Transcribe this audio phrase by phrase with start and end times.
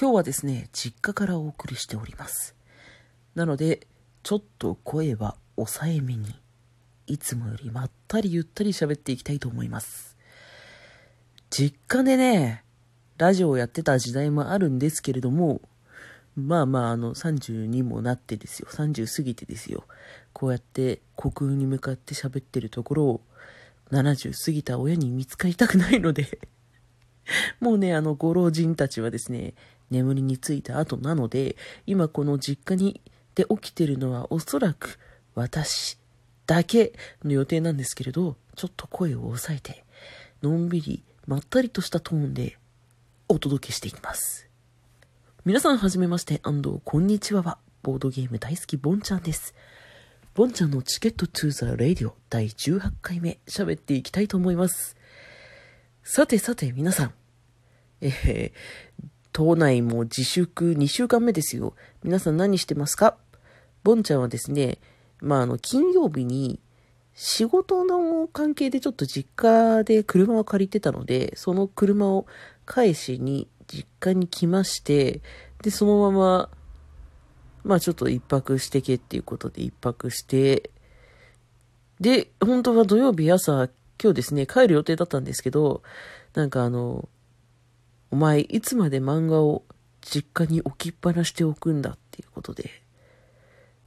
[0.00, 2.54] 今日はですね、実家からお送りしております。
[3.34, 3.88] なので、
[4.22, 6.36] ちょっと声は抑えめに、
[7.08, 10.16] いつもよりまったりゆったり喋っていきたいと思います。
[11.50, 12.62] 実家でね、
[13.16, 15.62] ラジオをやってた時代もあるんですけれども、
[16.36, 18.68] まあまあ、あの、30にもなってですよ。
[18.70, 19.82] 30過ぎてですよ。
[20.32, 23.20] こうやって虚空に向かって喋ってるところを、
[23.90, 26.38] 70過ぎた親に見つかりたくないので
[27.60, 29.54] もうね、あの、ご老人たちはですね、
[29.90, 33.00] 眠りについた後なので、今この実家に
[33.34, 34.98] で起きてるのはおそらく
[35.34, 35.98] 私
[36.46, 36.92] だけ
[37.24, 39.84] の予定なんですけれど、ちょっと声を抑えて、
[40.42, 42.58] のんびりまったりとしたトーンで
[43.28, 44.48] お届けしていきます。
[45.44, 49.54] 皆さんはじめまして、安藤こんにちはは、ボードゲーム大好きボンちゃんです。
[50.34, 54.96] ボンちゃんのチケットトゥーザラディオ第18回目喋っていきたいと思います。
[56.02, 57.12] さてさて皆さん、
[58.00, 58.52] えー、
[59.32, 61.74] 島内も自粛2週間目ですよ。
[62.02, 63.16] 皆さん何してますか？
[63.84, 64.78] ボンちゃんはですね、
[65.20, 66.60] まあ、あの、金曜日に
[67.14, 72.26] 仕事の関係でちょっと実家で車を借りてたので、その車を
[72.64, 75.20] 返しに実家に来まして、
[75.62, 76.50] で、そのまま、
[77.64, 80.70] まあちょっと一泊してけっていうことで一泊して、
[82.00, 83.68] で、本当は土曜日朝、
[84.00, 85.82] 今日ですね、帰る予定だったんですけど、
[86.34, 87.08] なんかあの、
[88.10, 89.64] お前いつまで漫画を
[90.00, 92.70] 実家に置きっぱなしておくんだっていうことで、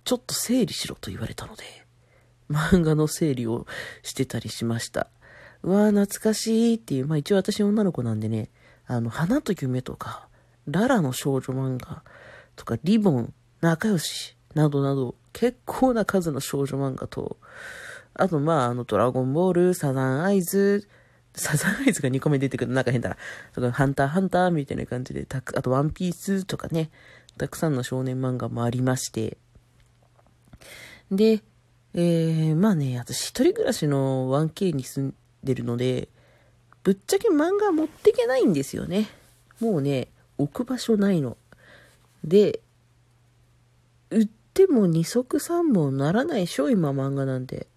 [0.04, 1.64] ちょっと整理しろと言われたので、
[2.50, 3.66] 漫画の整理を
[4.04, 5.08] してたりしました。
[5.64, 8.50] うわー懐かしいっていう、まあ一応私女の子なんでね、
[8.88, 10.28] あの、花と夢とか、
[10.68, 12.04] ララの少女漫画
[12.56, 17.38] とか、リボン、仲良しなどなど、結構な数の少女漫画と、
[18.14, 20.88] あとまあ、あの、ドラゴンボール、サザンアイズ、
[21.36, 23.18] サザンアイズが2個目出てくるなんか変だな。
[23.54, 26.90] とか、ハンターハンターみたいな感じで、たく、あとワンピースとかね、
[27.38, 29.38] たくさんの少年漫画もありまして。
[31.12, 31.42] で、
[31.94, 36.10] えー、まあね、私一人暮らしの 1K に住んでるので、
[36.84, 39.08] ぶっちゃけ漫画持ってけないんですよね。
[39.60, 41.38] もうね、置く場所ないの。
[42.24, 42.62] で、
[44.10, 47.68] 売っても二足三本ならないでしょ、今漫画なんて。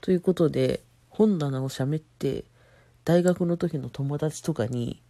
[0.00, 0.82] ということで、
[1.14, 2.44] 本棚をしゃべって、
[3.04, 5.00] 大学の時の友達とかに、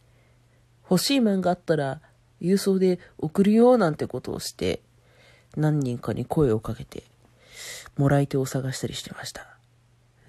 [0.89, 2.03] 欲しい漫画あったら
[2.43, 4.83] 郵送で送るよなんてことをして、
[5.57, 7.05] 何人かに声をかけて、
[7.97, 9.47] もらい手を探したりしてました。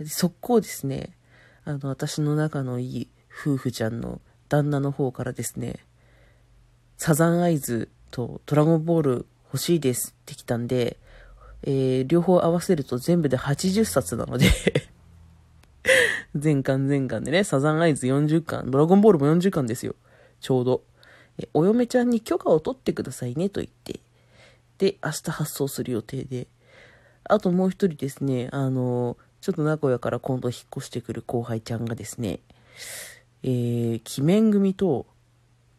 [0.06, 1.18] 速攻ですね、
[1.66, 5.80] あの、私の仲のいい夫婦ちゃんの旦那の方からですね、
[6.98, 10.96] サザンアイズとドラゴンボール欲しいですって来たんで、
[11.64, 14.48] えー、両方合わせると全部で80冊なので
[16.36, 19.96] 全巻全巻でね、サザンアイズ40巻、ドラゴンボールも40巻ですよ。
[20.40, 20.84] ちょうど。
[21.38, 24.00] えお嫁ちゃんに許可を取ってくださいねと言って。
[24.78, 26.48] で、明日発送する予定で。
[27.24, 32.40] あともう一人ですね、あの、ちょっと名古屋から今度引っ越してくる後輩ちゃんがですね、
[33.44, 35.06] えー、鬼面組と、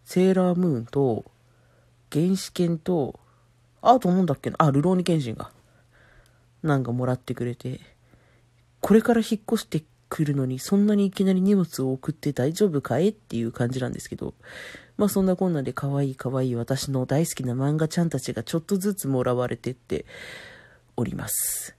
[0.05, 1.25] セーラームーンと、
[2.13, 3.19] 原始犬と、
[3.83, 5.51] あとなんだっけな、あ、ルローニケンシンが、
[6.63, 7.81] なんかもらってくれて、
[8.81, 13.09] これから引っ越して来るのに、そんなにいきなり荷物を送って大丈夫かい？
[13.09, 14.35] っていう感じなんですけど、
[14.97, 20.07] まあそんなこんなで可愛い可愛い私の大好きな漫画ちゃんたちがちょっとずつもらわれてって
[20.97, 21.77] おります。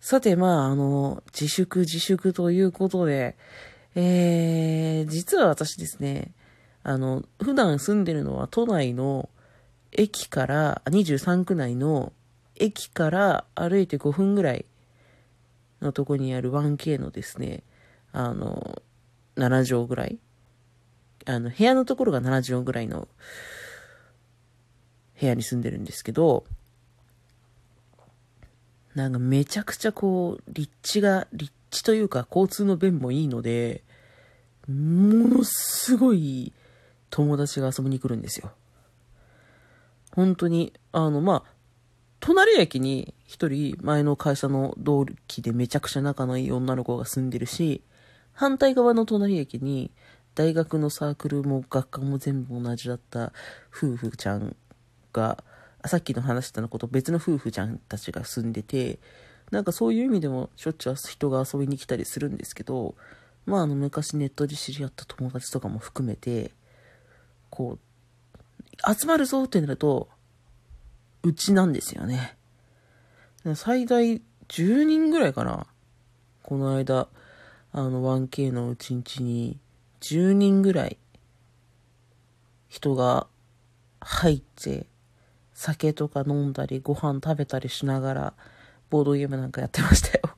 [0.00, 3.36] さて、まあ、あの、自粛自粛ということで、
[3.94, 6.32] えー、実は私ですね、
[6.82, 9.28] あの、普段住んでるのは都内の
[9.92, 12.12] 駅から、23区内の
[12.56, 14.64] 駅から歩いて5分ぐらい
[15.80, 17.62] のとこにある 1K のですね、
[18.12, 18.82] あの、
[19.36, 20.18] 7畳ぐらい
[21.26, 23.08] あの、部屋のところが7畳ぐらいの
[25.20, 26.44] 部屋に住んでるんですけど、
[28.94, 33.84] なんかめちゃくちゃこう、立地が、立地というか交通の便もいいので、
[34.66, 36.52] ものすごい
[37.10, 38.52] 友達が遊びに来るんですよ。
[40.14, 41.59] 本当に、あの、まあ、
[42.20, 47.82] 隣駅に一人前の会社の同期でめちゃくちゃ仲のいい女の子が住んでるし、
[48.32, 49.90] 反対側の隣駅に
[50.34, 53.32] 大学のサークルも学科も全部同じだった
[53.74, 54.54] 夫婦ちゃん
[55.12, 55.42] が、
[55.86, 58.98] さっきの話したのこと別の夫婦ちゃんたちが住んでて、
[59.50, 62.94] なんかそういう意味でもしょっちゅう人が遊びに来たりするんですけど、
[63.46, 66.52] まああの昔ネットで知り合った友達とかも含めて、
[67.48, 70.08] こう、集まるぞってなると、
[71.22, 72.36] うちなんですよね。
[73.54, 75.66] 最大10人ぐらいかな。
[76.42, 77.08] この間、
[77.72, 79.58] あの 1K のうちんちに
[80.00, 80.98] 10人ぐらい
[82.68, 83.26] 人が
[84.00, 84.86] 入って、
[85.52, 88.34] 酒とか飲んだり、ご飯食べたりしながら、
[88.88, 90.36] ボードゲームなんかやってましたよ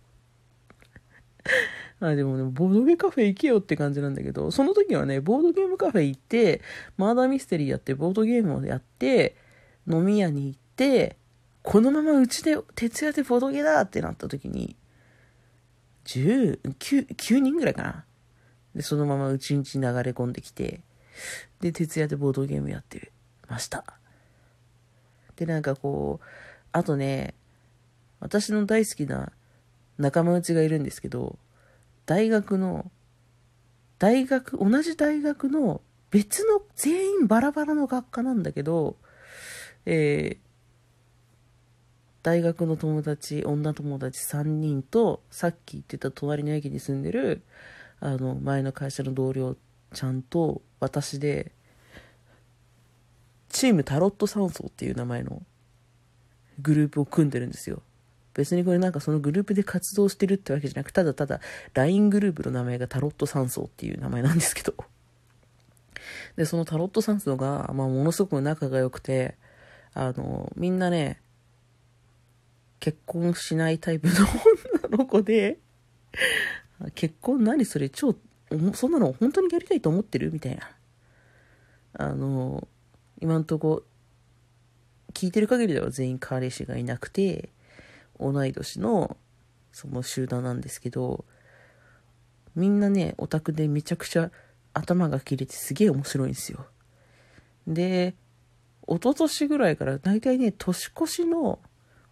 [2.00, 6.60] あでもね、ボードゲームカフェ行けよって感じなんだけど、その時はね、ボードゲームカフェ行って、
[6.96, 9.36] マーダーミステリーやって、ボードゲームをやって、
[9.86, 10.60] 飲み屋に行っ、
[11.62, 14.76] このままうちで徹夜でボードゲだってなった時に、
[16.04, 18.04] 10、9、9人ぐらいかな。
[18.74, 20.80] で、そのままうちんち流れ込んできて、
[21.60, 23.12] で、徹夜でボードゲームやって
[23.48, 23.84] ました。
[25.36, 26.26] で、なんかこう、
[26.72, 27.34] あとね、
[28.20, 29.32] 私の大好きな
[29.98, 31.38] 仲間内がいるんですけど、
[32.06, 32.90] 大学の、
[33.98, 35.80] 大学、同じ大学の
[36.10, 38.96] 別の全員バラバラの学科なんだけど、
[39.86, 40.51] えー、
[42.22, 47.42] 大学の友達、女友達3人と、さっき言ってた隣の駅に住んでる、
[48.00, 49.56] あの、前の会社の同僚
[49.92, 51.52] ちゃんと私で、
[53.48, 55.42] チームタロット山荘っていう名前の
[56.60, 57.82] グループを組んでるんですよ。
[58.34, 61.40] 別にこれなんかそのグループで活動してるってわけじゃなく、ただただ
[61.74, 64.74] LINE グループの名前がタロット山荘っていう名前なんですけど。
[66.36, 69.36] で、そのタロット山荘が、まあものすごく仲が良くて、
[69.92, 71.20] あの、みんなね、
[72.82, 74.14] 結婚しないタイプの
[74.88, 75.60] 女の子で、
[76.96, 78.16] 結婚何それ超、
[78.74, 80.32] そんなの本当にやりたいと思ってる？
[80.32, 80.68] みたいな。
[81.92, 82.66] あの、
[83.20, 83.84] 今んとこ、
[85.14, 87.50] 聞いてる限りでは全員彼氏がいなくて、
[88.18, 89.16] 同い年の
[89.70, 91.24] その集団なんですけど、
[92.56, 94.32] みんなね、オタクでめちゃくちゃ
[94.74, 96.66] 頭が切れてすげえ面白いんですよ。
[97.64, 98.16] で、
[98.88, 101.60] 一昨年ぐらいから大体ね、年越しの、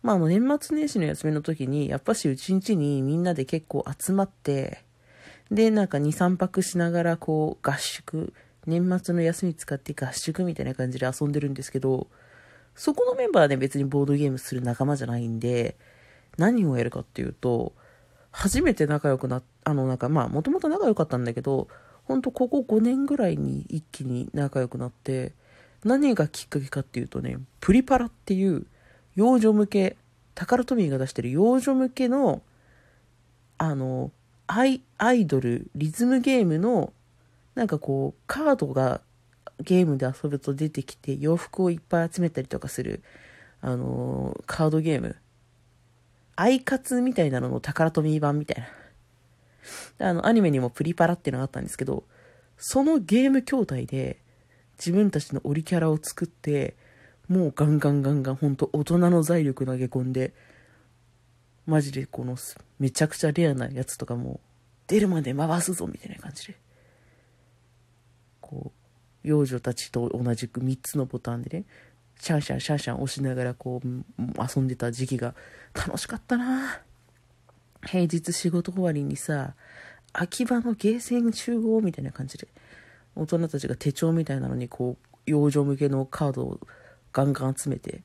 [0.03, 4.85] まあ、あの年末年始の休みの時に、やっぱしうちんちにみんなで結構集まって、
[5.51, 8.33] で、なんか2、3泊しながらこう合宿、
[8.67, 12.07] 年末の休み使って合宿みたいな感じで遊んでるんですけど、
[12.75, 15.77] そこのメンバーはね、別にボードゲームする仲間じゃないんで、
[16.39, 17.75] 何をやるかっていうと、
[18.31, 21.69] 初めて仲良くな、あの、なんかまあ、もともと仲良かったんだけど、
[22.05, 25.35] ほんとここ5年ぐらいに一気に仲良くなって、
[25.85, 28.67] 何がきっかけかっていうとね、プリパラっていう
[29.21, 29.97] 幼女向け、
[30.35, 32.41] タカラトミーが出してる幼女向けの、
[33.59, 34.13] あの、
[34.47, 36.95] アイ、アイドル、リズムゲームの、
[37.55, 39.03] なんかこう、カードが
[39.59, 43.03] ゲームで遊ぶと出てきて洋服をいっぱい集めたりとかする、
[43.61, 45.17] あの、カードゲーム。
[46.37, 48.65] アイカツみたいなのの宝トミー版みたい
[49.99, 50.09] な。
[50.09, 52.05] あの、アニメにもプリパラっていうのがあったんですけど、
[52.57, 54.19] そのゲーム筐体で
[54.79, 56.75] 自分たちのオリキャラを作って、
[57.31, 60.35] もうガンガンガンガン、ほんと大人の財力投げ込んで、
[61.65, 62.37] マジでこの
[62.81, 64.41] めちゃくちゃレアなやつとかも
[64.89, 66.57] 出るまで回すぞみたいな感じで。
[68.41, 71.67] こう、幼女たちと同じく3つのボタンでね、
[72.19, 73.89] シャンシャンシャンシャン押しながらこう
[74.19, 75.37] 遊んでた時期が
[75.73, 76.83] 楽しかったな
[77.87, 79.55] 平日仕事終わりにさ、
[80.13, 82.49] 秋葉のゲーセン集合みたいな感じで、
[83.15, 86.61] 大人たちが手帳みたいなのにこう、幼女向けのカードを
[87.13, 88.03] ガンガン集めて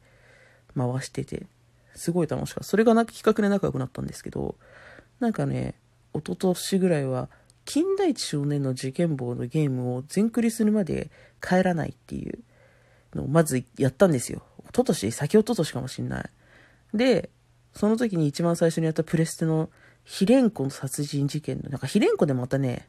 [0.75, 1.47] 回してて、
[1.95, 2.63] すごい楽しかった。
[2.63, 4.55] それがなんか企画で仲良くなったんですけど、
[5.19, 5.75] なんかね、
[6.13, 7.29] 一昨年ぐらいは、
[7.65, 11.09] 金田一少年の事件簿のゲームを全クリするまで
[11.41, 12.39] 帰らないっていう
[13.15, 14.43] のをまずやったんですよ。
[14.65, 16.29] 一昨年先一昨年かもしんない。
[16.93, 17.29] で、
[17.73, 19.69] その時に一番最初にやったプレステの
[20.03, 22.87] ヒレンコの殺人事件の、なんかヒレンコでまたね、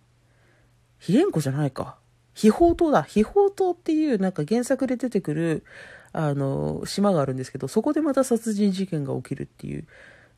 [0.98, 1.96] ヒレンコじゃないか。
[2.34, 3.02] 秘宝島だ。
[3.02, 5.64] 秘宝島っていうなんか原作で出てくる、
[6.16, 9.86] あの、島があるんですけど、そこでまた殺人事件が起きるっていう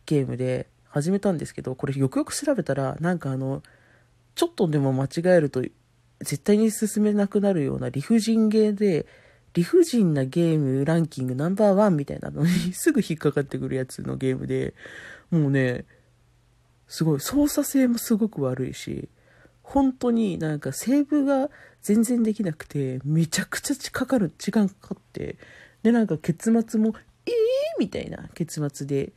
[0.07, 3.63] ゲームで始めたんですけど、これよくよく調べたら、なんかあの、
[4.35, 5.63] ちょっとでも間違えると
[6.21, 9.07] 絶対に進めなくなるような理不尽ゲーで、
[9.55, 14.75] 理不尽なゲームランキングナンバーワンみたいなのに すぐ引っかかってくるやつのゲームで、
[15.31, 15.85] もうね、
[16.87, 19.09] すごい操作性もすごく悪いし、
[19.63, 21.51] 本当になんかセーブが
[21.83, 25.37] 全然できなくて、めちゃくちゃかかる、時間かかって、
[25.83, 26.95] でなんか結末も、
[27.27, 27.35] えー
[27.79, 29.13] みたいな結末で、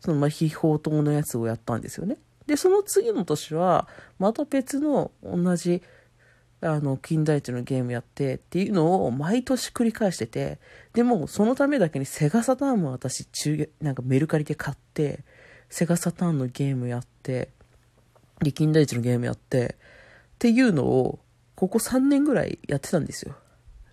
[0.00, 2.18] そのまあ、秘宝島のやつをやったんですよね。
[2.46, 3.88] で、その次の年は、
[4.18, 5.82] また別の同じ、
[6.60, 10.58] あの、金田一のゲームやってっていうのを毎年繰り返してて、
[10.92, 15.24] でもそのためだけにセガサターンも私中、なんかメルカリで買って、
[15.68, 17.50] セガサターンのゲームやって、
[18.40, 19.76] で、金田一のゲームやって、
[20.34, 21.20] っていうのを、
[21.54, 23.36] ここ3年ぐらいやってたんですよ。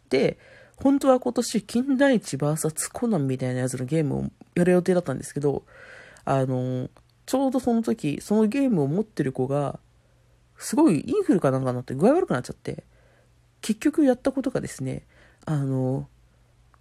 [0.09, 0.38] で、
[0.81, 5.63] 本当は今年、金田一 VS コナンみたいなやつのゲームをやる予定だったんですけど、
[6.25, 6.89] あの、
[7.25, 9.79] ちょうどその時、そのゲームを持ってる子が、
[10.57, 12.83] すごいインフルかなんかになって具合悪くなっちゃって、
[13.61, 15.05] 結局やったことがですね、
[15.45, 16.07] あの、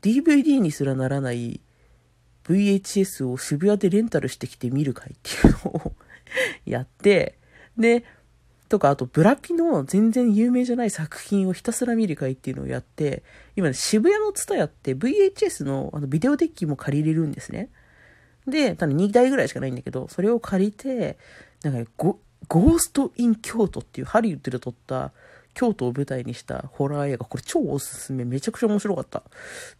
[0.02, 1.60] DVD にすらならない
[2.44, 5.92] VHS を渋谷でレンタルしてきて見る会っていうのを
[6.64, 7.38] やって、
[7.76, 8.04] で、
[8.70, 13.24] とか、あと、ブラピの全然有名じゃない作品をひたすら見る会っていうのをやって、
[13.56, 17.68] 今ね、渋谷のツタヤって VHS のあのビデオデッキも借りれるんですね。
[18.46, 21.18] で、ただ2台ぐらいしかないんだけど、それを借りて、
[21.64, 25.10] なんかゴ、ゴースト・イン・京都っていうハリウッドで撮った
[25.52, 29.18] 京都を舞台にしたホラー映画、これ超おすすめ、めちゃくちゃ面白かった。
[29.18, 29.22] っ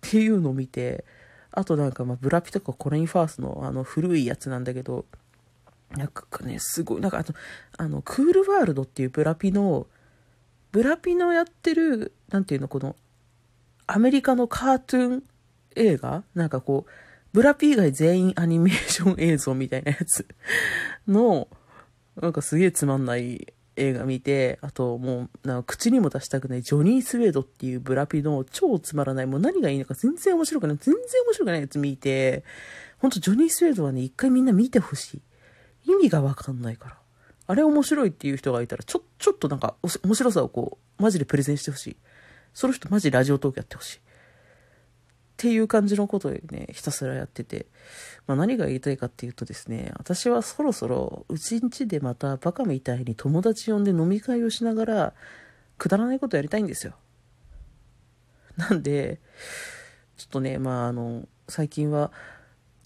[0.01, 1.05] ていうのを見て、
[1.53, 5.07] あとなんかまあ、ブラピとかコリン・ファースのあの古いやつなんだけど、
[5.97, 7.35] なんかね、すごい、なんかあと、
[7.77, 9.87] あの、クールワールドっていうブラピの、
[10.71, 12.95] ブラピのやってる、なんていうの、この、
[13.87, 15.25] アメリカのカートゥーン
[15.75, 16.23] 映画？
[16.35, 16.91] なんかこう、
[17.33, 20.27] ブラピ以外全員アニメーション映像みたいなやつ
[21.09, 21.49] の、
[22.21, 32.45] なんかすげえつまんない映画見て、あともう、なんか口にも出したくないジョニー・スウェードっていうブラピの超つまらない、もう何がいいのか全然面白くない、全然面白くないやつ見て、
[32.99, 35.23] ほんとジョニー・スウェードはね、一回みんな見てほしい。
[35.91, 36.97] 意味がわかんないから。
[37.47, 41.97] あれ面白いっていう人がいたら、ちょ、ちょっとなんか、面白さをこう、マジでプレゼンしてほしい。
[42.55, 43.99] その人マジラジオトークやってほしい。
[43.99, 44.01] っ
[45.37, 47.67] ていう感じのことをね、ひたすらやってて。
[48.27, 55.15] まあ何が言いたいかっていうとですね、私はそろそろ、うちんちでまたバカみたいに友達呼んで飲み会をしながら、
[55.79, 56.93] くだらないことやりたいんですよ。
[58.59, 59.19] なんで、
[60.19, 62.13] ちょっとね、まああの、最近は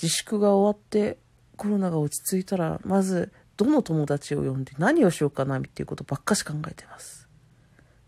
[0.01, 1.19] 自粛が終わって、
[1.57, 7.29] コロナが落ち着いたら、まず、どの友達を呼んで何をしようかなっていうことばっかし考えてます。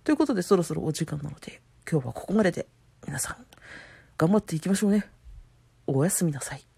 [0.05, 1.61] ということで、そろそろお時間なので、
[1.91, 2.67] 今日はここまでで、
[3.07, 3.37] 皆さん、
[4.19, 5.09] 頑張っていきましょうね。
[5.87, 6.76] おやすみなさい。